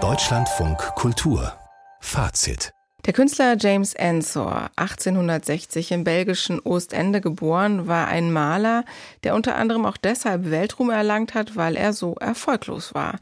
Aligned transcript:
Deutschlandfunk 0.00 0.78
Kultur 0.94 1.52
Fazit 2.00 2.72
der 3.06 3.14
Künstler 3.14 3.56
James 3.58 3.94
Ensor, 3.94 4.70
1860 4.76 5.92
im 5.92 6.04
belgischen 6.04 6.60
Ostende 6.60 7.22
geboren, 7.22 7.86
war 7.86 8.06
ein 8.06 8.32
Maler, 8.32 8.84
der 9.24 9.34
unter 9.34 9.56
anderem 9.56 9.86
auch 9.86 9.96
deshalb 9.96 10.50
Weltruhm 10.50 10.90
erlangt 10.90 11.32
hat, 11.32 11.56
weil 11.56 11.74
er 11.74 11.94
so 11.94 12.16
erfolglos 12.16 12.94
war. 12.94 13.18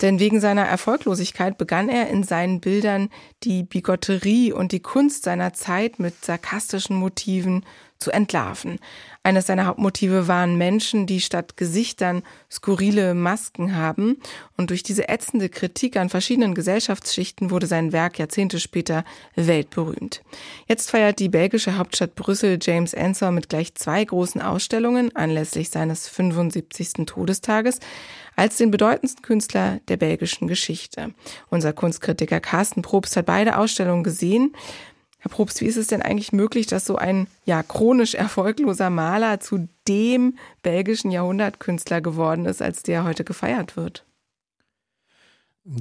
Denn 0.00 0.20
wegen 0.20 0.40
seiner 0.40 0.64
Erfolglosigkeit 0.64 1.58
begann 1.58 1.88
er 1.88 2.08
in 2.08 2.22
seinen 2.22 2.60
Bildern 2.60 3.10
die 3.42 3.62
Bigotterie 3.62 4.52
und 4.52 4.72
die 4.72 4.80
Kunst 4.80 5.24
seiner 5.24 5.52
Zeit 5.52 5.98
mit 5.98 6.24
sarkastischen 6.24 6.96
Motiven 6.96 7.66
zu 7.98 8.10
entlarven. 8.10 8.78
Eines 9.22 9.46
seiner 9.46 9.66
Hauptmotive 9.66 10.28
waren 10.28 10.56
Menschen, 10.56 11.06
die 11.06 11.20
statt 11.20 11.56
Gesichtern 11.56 12.22
skurrile 12.50 13.14
Masken 13.14 13.74
haben. 13.74 14.18
Und 14.56 14.70
durch 14.70 14.84
diese 14.84 15.08
ätzende 15.08 15.48
Kritik 15.48 15.96
an 15.96 16.08
verschiedenen 16.08 16.54
Gesellschaftsschichten 16.54 17.50
wurde 17.50 17.66
sein 17.66 17.92
Werk 17.92 18.18
Jahrzehnte 18.18 18.60
später 18.60 19.04
weltberühmt. 19.34 20.22
Jetzt 20.68 20.90
feiert 20.90 21.18
die 21.18 21.28
belgische 21.28 21.76
Hauptstadt 21.76 22.14
Brüssel 22.14 22.58
James 22.62 22.94
Ensor 22.94 23.32
mit 23.32 23.48
gleich 23.48 23.74
zwei 23.74 24.04
großen 24.04 24.40
Ausstellungen 24.40 25.14
anlässlich 25.16 25.70
seines 25.70 26.08
75. 26.08 27.06
Todestages 27.06 27.80
als 28.36 28.58
den 28.58 28.70
bedeutendsten 28.70 29.22
Künstler 29.22 29.80
der 29.88 29.96
belgischen 29.96 30.46
Geschichte. 30.46 31.14
Unser 31.48 31.72
Kunstkritiker 31.72 32.38
Carsten 32.38 32.82
Probst 32.82 33.16
hat 33.16 33.26
beide 33.26 33.58
Ausstellungen 33.58 34.04
gesehen. 34.04 34.54
Herr 35.26 35.30
Probst, 35.30 35.60
wie 35.60 35.66
ist 35.66 35.76
es 35.76 35.88
denn 35.88 36.02
eigentlich 36.02 36.32
möglich, 36.32 36.68
dass 36.68 36.84
so 36.84 36.94
ein 36.94 37.26
ja 37.46 37.60
chronisch 37.64 38.14
erfolgloser 38.14 38.90
Maler 38.90 39.40
zu 39.40 39.68
dem 39.88 40.38
belgischen 40.62 41.10
Jahrhundertkünstler 41.10 42.00
geworden 42.00 42.46
ist, 42.46 42.62
als 42.62 42.84
der 42.84 43.02
heute 43.02 43.24
gefeiert 43.24 43.76
wird? 43.76 44.04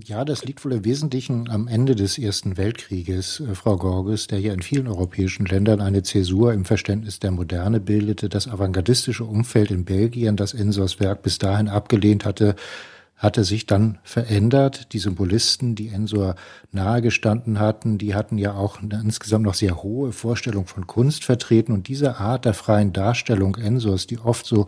Ja, 0.04 0.26
das 0.26 0.44
liegt 0.44 0.66
wohl 0.66 0.74
im 0.74 0.84
Wesentlichen 0.84 1.48
am 1.48 1.68
Ende 1.68 1.94
des 1.94 2.18
Ersten 2.18 2.58
Weltkrieges, 2.58 3.40
äh, 3.40 3.54
Frau 3.54 3.78
Gorges, 3.78 4.26
der 4.26 4.40
ja 4.40 4.52
in 4.52 4.64
vielen 4.64 4.88
europäischen 4.88 5.46
Ländern 5.46 5.80
eine 5.80 6.02
Zäsur 6.02 6.52
im 6.52 6.66
Verständnis 6.66 7.20
der 7.20 7.30
Moderne 7.30 7.80
bildete. 7.80 8.28
Das 8.28 8.48
avantgardistische 8.48 9.26
Umfeld 9.26 9.70
in 9.70 9.86
Belgien, 9.86 10.38
das 10.38 10.56
Ensors 10.56 11.00
Werk 11.00 11.22
bis 11.22 11.38
dahin 11.38 11.68
abgelehnt 11.68 12.26
hatte, 12.26 12.56
hatte 13.18 13.44
sich 13.44 13.66
dann 13.66 13.98
verändert. 14.04 14.94
Die 14.94 15.00
Symbolisten, 15.00 15.76
die 15.76 15.90
Ensor 15.90 16.36
nahegestanden 16.72 17.60
hatten, 17.60 17.98
die 17.98 18.14
hatten 18.14 18.38
ja 18.38 18.54
auch 18.54 18.82
eine 18.82 19.00
insgesamt 19.02 19.46
noch 19.46 19.54
sehr 19.54 19.82
hohe 19.84 20.12
Vorstellung 20.12 20.68
von 20.68 20.86
Kunst 20.86 21.24
vertreten. 21.24 21.72
Und 21.72 21.88
diese 21.88 22.18
Art 22.18 22.46
der 22.46 22.54
freien 22.54 22.94
Darstellung 22.94 23.56
Ensors, 23.56 24.08
die 24.08 24.20
oft 24.20 24.46
so 24.46 24.66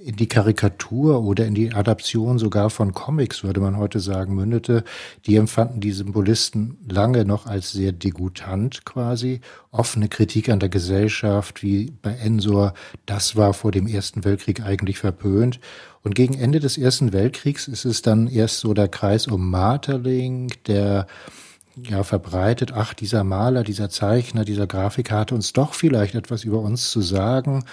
in 0.00 0.14
die 0.14 0.28
Karikatur 0.28 1.24
oder 1.24 1.44
in 1.44 1.54
die 1.54 1.74
Adaption 1.74 2.38
sogar 2.38 2.70
von 2.70 2.94
Comics, 2.94 3.42
würde 3.42 3.60
man 3.60 3.76
heute 3.76 3.98
sagen, 3.98 4.32
mündete, 4.32 4.84
die 5.26 5.34
empfanden 5.34 5.80
die 5.80 5.90
Symbolisten 5.90 6.78
lange 6.88 7.24
noch 7.24 7.46
als 7.46 7.72
sehr 7.72 7.90
degutant 7.90 8.84
quasi. 8.84 9.40
Offene 9.72 10.08
Kritik 10.08 10.50
an 10.50 10.60
der 10.60 10.68
Gesellschaft, 10.68 11.64
wie 11.64 11.90
bei 12.00 12.12
Ensor, 12.12 12.74
das 13.06 13.34
war 13.34 13.54
vor 13.54 13.72
dem 13.72 13.88
Ersten 13.88 14.24
Weltkrieg 14.24 14.62
eigentlich 14.62 15.00
verpönt. 15.00 15.58
Und 16.04 16.14
gegen 16.14 16.34
Ende 16.34 16.60
des 16.60 16.78
Ersten 16.78 17.12
Weltkriegs 17.12 17.66
ist 17.66 17.84
es 17.84 18.00
dann 18.00 18.28
erst 18.28 18.60
so 18.60 18.74
der 18.74 18.86
Kreis 18.86 19.26
um 19.26 19.50
Marterling, 19.50 20.52
der 20.68 21.08
ja 21.74 22.04
verbreitet, 22.04 22.72
ach, 22.72 22.94
dieser 22.94 23.24
Maler, 23.24 23.64
dieser 23.64 23.90
Zeichner, 23.90 24.44
dieser 24.44 24.68
Grafiker 24.68 25.18
hatte 25.18 25.34
uns 25.34 25.52
doch 25.52 25.74
vielleicht 25.74 26.14
etwas 26.14 26.44
über 26.44 26.60
uns 26.60 26.90
zu 26.90 27.00
sagen. 27.00 27.64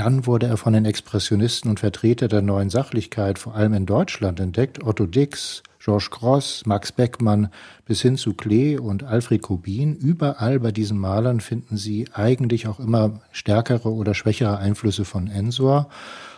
Dann 0.00 0.24
wurde 0.24 0.46
er 0.46 0.56
von 0.56 0.72
den 0.72 0.86
Expressionisten 0.86 1.70
und 1.70 1.80
Vertreter 1.80 2.26
der 2.26 2.40
neuen 2.40 2.70
Sachlichkeit, 2.70 3.38
vor 3.38 3.54
allem 3.54 3.74
in 3.74 3.84
Deutschland, 3.84 4.40
entdeckt. 4.40 4.82
Otto 4.82 5.04
Dix, 5.04 5.62
Georges 5.78 6.10
Gross, 6.10 6.62
Max 6.64 6.90
Beckmann 6.90 7.50
bis 7.84 8.00
hin 8.00 8.16
zu 8.16 8.32
Klee 8.32 8.78
und 8.78 9.02
Alfred 9.04 9.42
Kubin. 9.42 9.94
Überall 9.96 10.58
bei 10.58 10.72
diesen 10.72 10.96
Malern 10.96 11.40
finden 11.40 11.76
Sie 11.76 12.06
eigentlich 12.14 12.66
auch 12.66 12.80
immer 12.80 13.20
stärkere 13.30 13.92
oder 13.92 14.14
schwächere 14.14 14.56
Einflüsse 14.56 15.04
von 15.04 15.26
Ensor. 15.26 15.90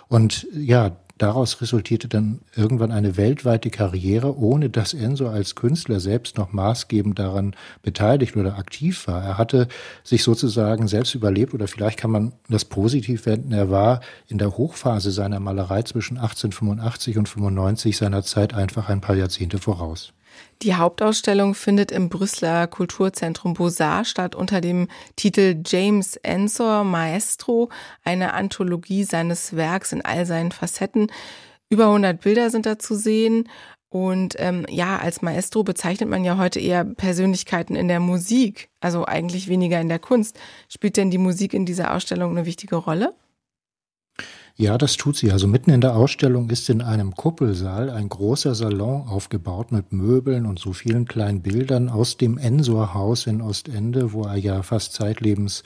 Und 0.09 0.49
ja, 0.53 0.97
daraus 1.22 1.60
resultierte 1.60 2.09
dann 2.09 2.41
irgendwann 2.56 2.91
eine 2.91 3.16
weltweite 3.16 3.71
Karriere, 3.71 4.37
ohne 4.37 4.71
dass 4.71 4.93
Enzo 4.93 5.28
als 5.28 5.55
Künstler 5.55 6.00
selbst 6.00 6.37
noch 6.37 6.53
maßgebend 6.53 7.19
daran 7.19 7.55
beteiligt 7.83 8.37
oder 8.37 8.59
aktiv 8.59 9.06
war. 9.06 9.22
Er 9.22 9.38
hatte 9.38 9.69
sich 10.03 10.25
sozusagen 10.25 10.88
selbst 10.88 11.15
überlebt 11.15 11.55
oder 11.55 11.69
vielleicht 11.69 11.99
kann 11.99 12.10
man 12.10 12.33
das 12.49 12.65
positiv 12.65 13.27
wenden. 13.27 13.53
Er 13.53 13.71
war 13.71 14.00
in 14.27 14.38
der 14.38 14.56
Hochphase 14.56 15.12
seiner 15.12 15.38
Malerei 15.38 15.83
zwischen 15.83 16.16
1885 16.16 17.19
und 17.19 17.28
95 17.28 17.97
seiner 17.97 18.25
Zeit 18.25 18.53
einfach 18.53 18.89
ein 18.89 19.00
paar 19.00 19.16
Jahrzehnte 19.16 19.59
voraus. 19.59 20.12
Die 20.62 20.76
Hauptausstellung 20.76 21.54
findet 21.54 21.91
im 21.91 22.09
Brüsseler 22.09 22.66
Kulturzentrum 22.69 23.54
Beaux-Arts 23.54 24.10
statt 24.10 24.34
unter 24.34 24.60
dem 24.60 24.88
Titel 25.16 25.60
James 25.66 26.16
Ensor 26.16 26.84
Maestro, 26.84 27.69
eine 28.04 28.32
Anthologie 28.32 29.04
seines 29.04 29.56
Werks 29.56 29.92
in 29.92 30.04
all 30.04 30.25
seinen 30.25 30.53
Facetten. 30.53 31.10
Über 31.69 31.87
100 31.87 32.21
Bilder 32.21 32.50
sind 32.50 32.66
da 32.66 32.78
zu 32.78 32.94
sehen. 32.94 33.48
Und 33.88 34.37
ähm, 34.38 34.65
ja, 34.71 34.98
als 34.98 35.21
Maestro 35.21 35.65
bezeichnet 35.65 36.09
man 36.09 36.25
ja 36.25 36.38
heute 36.38 36.60
eher 36.60 36.84
Persönlichkeiten 36.84 37.76
in 37.76 37.88
der 37.88 38.00
Musik, 38.00 38.71
also 38.81 39.04
eigentlich 39.04 39.48
weniger 39.48 39.81
in 39.81 39.88
der 39.88 39.98
Kunst. 39.98 40.38
Spielt 40.69 40.97
denn 40.97 41.10
die 41.10 41.19
Musik 41.19 41.53
in 41.53 41.66
dieser 41.66 41.94
Ausstellung 41.94 42.31
eine 42.31 42.47
wichtige 42.47 42.76
Rolle? 42.76 43.15
Ja, 44.57 44.77
das 44.77 44.97
tut 44.97 45.17
sie. 45.17 45.33
Also 45.33 45.47
mitten 45.47 45.71
in 45.71 45.81
der 45.81 45.97
Ausstellung 45.97 46.51
ist 46.51 46.69
in 46.69 46.83
einem 46.83 47.15
Kuppelsaal 47.15 47.89
ein 47.89 48.09
großer 48.09 48.55
Salon 48.55 49.09
aufgebaut 49.09 49.73
mit 49.73 49.93
Möbeln 49.93 50.45
und 50.45 50.59
so 50.59 50.75
vielen 50.75 51.07
kleinen 51.07 51.41
Bildern 51.41 51.89
aus 51.89 52.19
dem 52.19 52.37
Ensor-Haus 52.37 53.27
in 53.27 53.41
Ostende, 53.41 54.13
wo 54.13 54.25
er 54.25 54.37
ja 54.37 54.63
fast 54.63 54.93
zeitlebens 54.93 55.63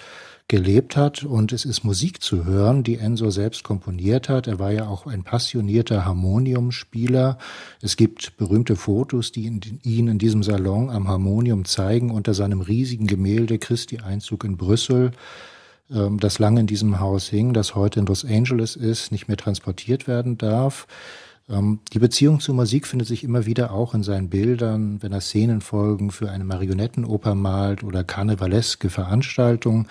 gelebt 0.47 0.97
hat. 0.97 1.25
Und 1.25 1.53
es 1.53 1.65
ist 1.65 1.83
Musik 1.83 2.23
zu 2.23 2.45
hören, 2.45 2.85
die 2.85 2.99
Ensor 2.99 3.33
selbst 3.33 3.65
komponiert 3.65 4.29
hat. 4.29 4.47
Er 4.47 4.61
war 4.61 4.71
ja 4.71 4.87
auch 4.87 5.07
ein 5.07 5.25
passionierter 5.25 6.05
Harmoniumspieler. 6.05 7.39
Es 7.83 7.97
gibt 7.97 8.37
berühmte 8.37 8.77
Fotos, 8.77 9.33
die 9.33 9.47
ihn 9.83 10.07
in 10.07 10.19
diesem 10.19 10.45
Salon 10.45 10.91
am 10.91 11.09
Harmonium 11.09 11.65
zeigen, 11.65 12.13
unter 12.13 12.35
seinem 12.35 12.61
riesigen 12.61 13.09
Gemälde 13.09 13.59
Christi 13.59 13.99
Einzug 13.99 14.45
in 14.45 14.57
Brüssel. 14.57 15.11
Ähm, 15.91 16.19
das 16.21 16.39
lange 16.39 16.61
in 16.61 16.67
diesem 16.67 17.01
Haus 17.01 17.29
hing, 17.29 17.53
das 17.53 17.75
heute 17.75 18.01
in 18.01 18.07
Los 18.07 18.25
Angeles 18.25 18.77
ist, 18.77 19.13
nicht 19.13 19.29
mehr 19.29 19.37
transportiert 19.37 20.07
werden 20.07 20.39
darf. 20.39 20.87
Ähm, 21.49 21.81
die 21.93 21.99
Beziehung 21.99 22.41
zur 22.41 22.55
Musik 22.55 22.87
findet 22.87 23.09
sich 23.09 23.25
immer 23.25 23.47
wieder 23.47 23.73
auch 23.73 23.95
in 23.95 24.03
seinen 24.03 24.29
Bildern, 24.29 25.03
wenn 25.03 25.13
er 25.13 25.21
Szenenfolgen 25.21 26.11
für 26.11 26.31
eine 26.31 26.45
Marionettenoper 26.45 27.35
malt 27.35 27.85
oder 27.85 28.05
karnevaleske 28.05 28.91
Veranstaltungen. 28.91 29.87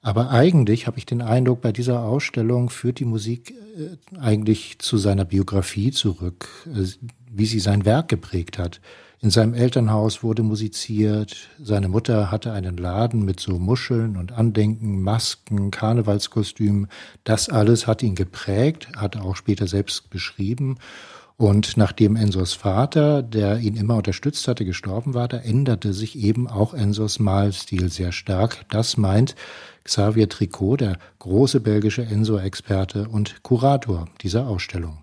Aber 0.00 0.30
eigentlich 0.30 0.86
habe 0.86 0.98
ich 0.98 1.06
den 1.06 1.22
Eindruck, 1.22 1.60
bei 1.60 1.70
dieser 1.72 2.02
Ausstellung 2.02 2.70
führt 2.70 2.98
die 2.98 3.04
Musik 3.04 3.54
äh, 3.76 4.18
eigentlich 4.18 4.78
zu 4.78 4.98
seiner 4.98 5.24
Biografie 5.24 5.90
zurück, 5.90 6.48
äh, 6.66 6.86
wie 7.30 7.46
sie 7.46 7.60
sein 7.60 7.84
Werk 7.84 8.08
geprägt 8.08 8.58
hat. 8.58 8.80
In 9.24 9.30
seinem 9.30 9.54
Elternhaus 9.54 10.24
wurde 10.24 10.42
musiziert. 10.42 11.48
Seine 11.62 11.86
Mutter 11.86 12.32
hatte 12.32 12.50
einen 12.50 12.76
Laden 12.76 13.24
mit 13.24 13.38
so 13.38 13.56
Muscheln 13.56 14.16
und 14.16 14.32
Andenken, 14.32 15.00
Masken, 15.00 15.70
Karnevalskostümen. 15.70 16.88
Das 17.22 17.48
alles 17.48 17.86
hat 17.86 18.02
ihn 18.02 18.16
geprägt, 18.16 18.88
hat 18.96 19.14
er 19.14 19.24
auch 19.24 19.36
später 19.36 19.68
selbst 19.68 20.10
beschrieben. 20.10 20.76
Und 21.36 21.76
nachdem 21.76 22.16
Ensors 22.16 22.54
Vater, 22.54 23.22
der 23.22 23.58
ihn 23.58 23.76
immer 23.76 23.94
unterstützt 23.94 24.48
hatte, 24.48 24.64
gestorben 24.64 25.14
war, 25.14 25.28
da 25.28 25.36
änderte 25.36 25.92
sich 25.92 26.18
eben 26.18 26.48
auch 26.48 26.74
Ensors 26.74 27.20
Malstil 27.20 27.92
sehr 27.92 28.10
stark. 28.10 28.64
Das 28.70 28.96
meint 28.96 29.36
Xavier 29.84 30.28
Tricot, 30.28 30.80
der 30.80 30.98
große 31.20 31.60
belgische 31.60 32.02
Ensor-Experte 32.02 33.08
und 33.08 33.44
Kurator 33.44 34.06
dieser 34.20 34.48
Ausstellung. 34.48 34.98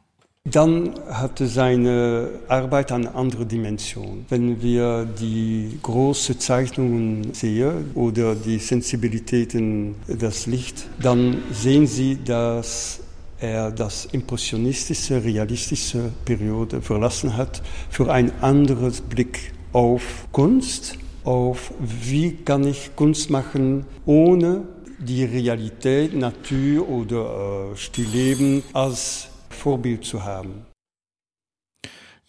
Dann 0.51 0.95
hatte 1.07 1.47
seine 1.47 2.29
Arbeit 2.47 2.91
eine 2.91 3.13
andere 3.13 3.45
Dimension. 3.45 4.25
Wenn 4.29 4.61
wir 4.61 5.05
die 5.05 5.77
großen 5.83 6.39
Zeichnungen 6.39 7.33
sehen 7.33 7.91
oder 7.93 8.33
die 8.35 8.57
Sensibilitäten 8.57 9.95
des 10.07 10.47
Licht, 10.47 10.87
dann 10.99 11.37
sehen 11.51 11.85
Sie, 11.85 12.17
dass 12.23 13.01
er 13.39 13.71
das 13.71 14.05
impressionistische, 14.05 15.23
realistische 15.23 16.11
Periode 16.25 16.81
verlassen 16.81 17.37
hat 17.37 17.61
für 17.89 18.11
ein 18.11 18.31
anderes 18.41 19.01
Blick 19.01 19.53
auf 19.71 20.27
Kunst, 20.31 20.97
auf 21.25 21.71
wie 21.79 22.31
kann 22.31 22.65
ich 22.65 22.95
Kunst 22.95 23.29
machen 23.29 23.85
ohne 24.05 24.63
die 24.97 25.25
Realität, 25.25 26.15
Natur 26.15 26.89
oder 26.89 27.71
äh, 27.71 27.77
Stillleben 27.77 28.63
als 28.73 29.29
Vorbild 29.59 30.05
zu 30.05 30.23
haben. 30.23 30.65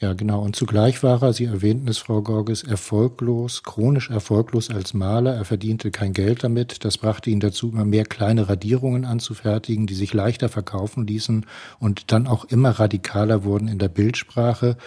Ja, 0.01 0.15
genau. 0.15 0.41
Und 0.41 0.57
zugleich 0.57 1.03
war 1.03 1.23
er, 1.23 1.35
Sie 1.35 1.45
erwähnten 1.45 1.87
es, 1.87 1.99
Frau 1.99 2.23
Gorges, 2.23 2.63
erfolglos, 2.63 3.63
chronisch 3.63 4.09
erfolglos 4.09 4.71
als 4.71 4.95
Maler. 4.95 5.35
Er 5.35 5.45
verdiente 5.45 5.91
kein 5.91 6.15
Geld 6.15 6.43
damit. 6.43 6.87
Das 6.87 6.97
brachte 6.97 7.29
ihn 7.29 7.39
dazu, 7.39 7.69
immer 7.69 7.85
mehr 7.85 8.05
kleine 8.05 8.49
Radierungen 8.49 9.05
anzufertigen, 9.05 9.87
die 9.87 9.95
sich 9.95 10.15
leichter 10.15 10.49
verkaufen 10.49 11.07
ließen 11.07 11.45
und 11.81 12.13
dann 12.13 12.27
auch 12.27 12.47
immer 12.47 12.71
radikaler 12.71 13.45
wurden 13.45 13.69
in 13.69 13.79
der 13.79 13.89
Bildsprache. 13.89 14.79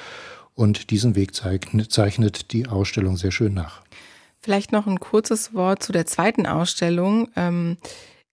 Und 0.56 0.90
diesen 0.90 1.16
Weg 1.16 1.36
zeichnet 1.36 2.52
die 2.52 2.68
Ausstellung 2.68 3.16
sehr 3.16 3.32
schön 3.32 3.54
nach. 3.54 3.84
Vielleicht 4.42 4.72
noch 4.72 4.88
ein 4.88 5.00
kurzes 5.00 5.54
Wort 5.54 5.84
zu 5.84 5.92
der 5.92 6.08
zweiten 6.08 6.48
Ausstellung. 6.48 7.30
Ähm 7.36 7.78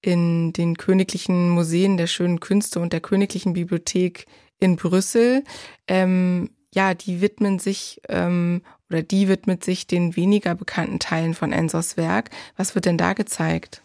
in 0.02 0.52
den 0.52 0.76
Königlichen 0.76 1.50
Museen 1.50 1.97
der 1.97 2.06
Schönen 2.06 2.41
Künste 2.41 2.81
und 2.81 2.93
der 2.93 3.00
Königlichen 3.00 3.52
Bibliothek 3.52 4.26
in 4.58 4.76
Brüssel. 4.76 5.44
Ähm, 5.87 6.50
ja, 6.73 6.94
die 6.94 7.20
widmen 7.20 7.58
sich 7.58 8.00
ähm, 8.08 8.62
oder 8.88 9.02
die 9.02 9.29
widmet 9.29 9.64
sich 9.64 9.87
den 9.87 10.17
weniger 10.17 10.55
bekannten 10.55 10.99
Teilen 10.99 11.35
von 11.35 11.52
Ensos 11.52 11.97
Werk. 11.97 12.31
Was 12.56 12.75
wird 12.75 12.87
denn 12.87 12.99
da 12.99 13.12
gezeigt? 13.12 13.82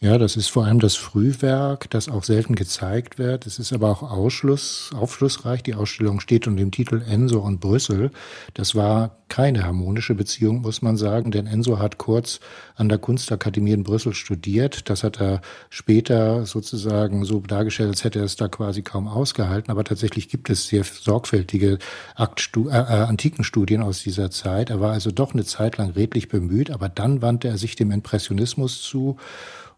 Ja, 0.00 0.16
das 0.16 0.36
ist 0.36 0.46
vor 0.46 0.64
allem 0.64 0.78
das 0.78 0.94
Frühwerk, 0.94 1.90
das 1.90 2.08
auch 2.08 2.22
selten 2.22 2.54
gezeigt 2.54 3.18
wird. 3.18 3.46
Es 3.46 3.58
ist 3.58 3.72
aber 3.72 3.90
auch 3.90 4.04
Ausschluss, 4.04 4.92
aufschlussreich. 4.94 5.64
Die 5.64 5.74
Ausstellung 5.74 6.20
steht 6.20 6.46
unter 6.46 6.60
dem 6.60 6.70
Titel 6.70 7.02
Enso 7.04 7.40
und 7.40 7.58
Brüssel. 7.58 8.12
Das 8.54 8.76
war 8.76 9.16
keine 9.28 9.64
harmonische 9.64 10.14
Beziehung, 10.14 10.60
muss 10.60 10.82
man 10.82 10.96
sagen, 10.96 11.32
denn 11.32 11.48
Enso 11.48 11.80
hat 11.80 11.98
kurz 11.98 12.38
an 12.76 12.88
der 12.88 12.98
Kunstakademie 12.98 13.72
in 13.72 13.82
Brüssel 13.82 14.14
studiert. 14.14 14.88
Das 14.88 15.02
hat 15.02 15.20
er 15.20 15.40
später 15.68 16.46
sozusagen 16.46 17.24
so 17.24 17.40
dargestellt, 17.40 17.88
als 17.88 18.04
hätte 18.04 18.20
er 18.20 18.26
es 18.26 18.36
da 18.36 18.46
quasi 18.46 18.82
kaum 18.82 19.08
ausgehalten. 19.08 19.72
Aber 19.72 19.82
tatsächlich 19.82 20.28
gibt 20.28 20.48
es 20.48 20.68
sehr 20.68 20.84
sorgfältige 20.84 21.80
Aktstu 22.14 22.68
äh, 22.68 22.74
äh, 22.74 23.02
Antikenstudien 23.02 23.82
aus 23.82 24.04
dieser 24.04 24.30
Zeit. 24.30 24.70
Er 24.70 24.80
war 24.80 24.92
also 24.92 25.10
doch 25.10 25.34
eine 25.34 25.44
Zeit 25.44 25.76
lang 25.76 25.90
redlich 25.90 26.28
bemüht, 26.28 26.70
aber 26.70 26.88
dann 26.88 27.20
wandte 27.20 27.48
er 27.48 27.58
sich 27.58 27.74
dem 27.74 27.90
Impressionismus 27.90 28.80
zu 28.80 29.16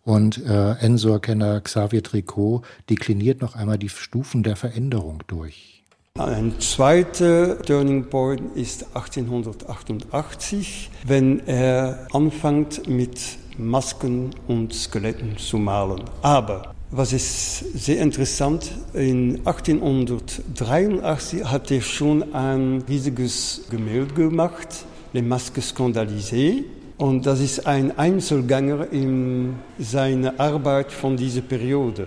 und 0.05 0.45
äh, 0.45 0.73
Ensor-Kenner 0.73 1.61
Xavier 1.61 2.03
Tricot 2.03 2.63
dekliniert 2.89 3.41
noch 3.41 3.55
einmal 3.57 3.79
die 3.79 3.89
Stufen 3.89 4.43
der 4.43 4.57
Veränderung 4.57 5.23
durch. 5.27 5.83
Ein 6.19 6.59
zweiter 6.59 7.63
Turning 7.63 8.11
Point 8.11 8.57
ist 8.57 8.85
1888, 8.95 10.91
wenn 11.07 11.47
er 11.47 12.07
anfängt 12.13 12.89
mit 12.89 13.39
Masken 13.57 14.31
und 14.49 14.75
Skeletten 14.75 15.37
zu 15.37 15.59
malen. 15.59 16.03
Aber 16.23 16.75
was 16.91 17.13
ist 17.13 17.59
sehr 17.79 18.01
interessant, 18.01 18.73
in 18.95 19.47
1883 19.47 21.45
hat 21.45 21.71
er 21.71 21.83
schon 21.83 22.35
ein 22.35 22.83
riesiges 22.89 23.61
Gemälde 23.71 24.15
gemacht, 24.15 24.85
Les 25.13 25.23
Masques 25.23 25.69
Scandalisées. 25.69 26.65
Und 27.01 27.25
das 27.25 27.41
ist 27.41 27.67
ein 27.67 27.97
Einzelgänger 27.97 28.93
in 28.93 29.55
seiner 29.79 30.39
Arbeit 30.39 30.93
von 30.93 31.17
dieser 31.17 31.41
Periode. 31.41 32.05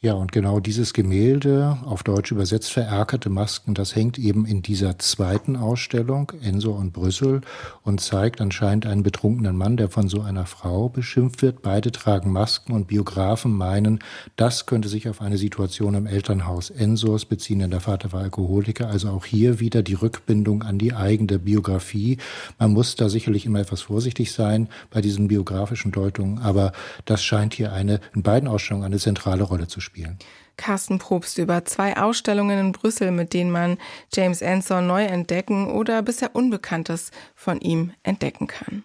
Ja, 0.00 0.12
und 0.12 0.30
genau 0.30 0.60
dieses 0.60 0.92
Gemälde, 0.92 1.76
auf 1.84 2.04
Deutsch 2.04 2.30
übersetzt 2.30 2.70
vererkerte 2.70 3.30
Masken, 3.30 3.74
das 3.74 3.96
hängt 3.96 4.16
eben 4.16 4.46
in 4.46 4.62
dieser 4.62 4.96
zweiten 5.00 5.56
Ausstellung, 5.56 6.30
Enso 6.40 6.70
und 6.70 6.92
Brüssel, 6.92 7.40
und 7.82 8.00
zeigt 8.00 8.40
anscheinend 8.40 8.86
einen 8.86 9.02
betrunkenen 9.02 9.56
Mann, 9.56 9.76
der 9.76 9.88
von 9.88 10.08
so 10.08 10.20
einer 10.20 10.46
Frau 10.46 10.88
beschimpft 10.88 11.42
wird. 11.42 11.62
Beide 11.62 11.90
tragen 11.90 12.30
Masken 12.30 12.74
und 12.74 12.86
Biografen 12.86 13.50
meinen, 13.50 13.98
das 14.36 14.66
könnte 14.66 14.88
sich 14.88 15.08
auf 15.08 15.20
eine 15.20 15.36
Situation 15.36 15.94
im 15.94 16.06
Elternhaus 16.06 16.70
Ensors 16.70 17.24
beziehen, 17.24 17.58
denn 17.58 17.72
der 17.72 17.80
Vater 17.80 18.12
war 18.12 18.20
Alkoholiker. 18.20 18.86
Also 18.86 19.10
auch 19.10 19.24
hier 19.24 19.58
wieder 19.58 19.82
die 19.82 19.94
Rückbindung 19.94 20.62
an 20.62 20.78
die 20.78 20.94
eigene 20.94 21.40
Biografie. 21.40 22.18
Man 22.60 22.72
muss 22.72 22.94
da 22.94 23.08
sicherlich 23.08 23.46
immer 23.46 23.58
etwas 23.58 23.80
vorsichtig 23.80 24.30
sein 24.30 24.68
bei 24.90 25.00
diesen 25.00 25.26
biografischen 25.26 25.90
Deutungen, 25.90 26.38
aber 26.38 26.70
das 27.04 27.20
scheint 27.24 27.52
hier 27.52 27.72
eine, 27.72 27.98
in 28.14 28.22
beiden 28.22 28.48
Ausstellungen 28.48 28.86
eine 28.86 28.98
zentrale 28.98 29.42
Rolle 29.42 29.66
zu 29.66 29.80
spielen 29.80 29.87
spielen. 29.88 30.18
Carsten 30.56 30.98
Probst 30.98 31.38
über 31.38 31.64
zwei 31.64 31.96
Ausstellungen 31.96 32.58
in 32.58 32.72
Brüssel, 32.72 33.10
mit 33.10 33.32
denen 33.32 33.50
man 33.50 33.78
James 34.12 34.42
Ensor 34.42 34.82
neu 34.82 35.04
entdecken 35.04 35.70
oder 35.70 36.02
bisher 36.02 36.34
Unbekanntes 36.34 37.10
von 37.34 37.60
ihm 37.60 37.92
entdecken 38.02 38.48
kann. 38.48 38.84